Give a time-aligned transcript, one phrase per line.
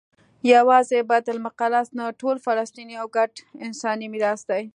[0.53, 3.31] یوازې بیت المقدس نه ټول فلسطین یو ګډ
[3.65, 4.63] انساني میراث دی.